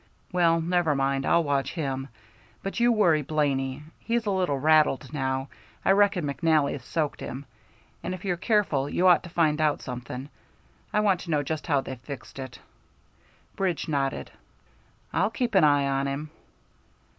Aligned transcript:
"Well, 0.33 0.59
never 0.61 0.95
mind. 0.95 1.27
I'll 1.27 1.43
watch 1.43 1.73
him. 1.73 2.07
But 2.63 2.79
you 2.79 2.91
worry 2.91 3.21
Blaney. 3.21 3.83
He's 3.99 4.25
a 4.25 4.31
little 4.31 4.57
rattled 4.57 5.13
now, 5.13 5.47
I 5.85 5.91
reckon 5.91 6.25
McNally's 6.25 6.83
soaked 6.83 7.19
him, 7.19 7.45
and 8.01 8.15
if 8.15 8.25
you're 8.25 8.35
careful 8.35 8.89
you 8.89 9.05
ought 9.05 9.21
to 9.25 9.29
find 9.29 9.61
out 9.61 9.79
something. 9.83 10.29
I 10.91 11.01
want 11.01 11.19
to 11.19 11.29
know 11.29 11.43
just 11.43 11.67
how 11.67 11.81
they've 11.81 11.99
fixed 11.99 12.39
it." 12.39 12.57
Bridge 13.55 13.87
nodded. 13.87 14.31
"I'll 15.13 15.29
keep 15.29 15.53
an 15.53 15.63
eye 15.63 15.85
on 15.87 16.07
him." 16.07 16.31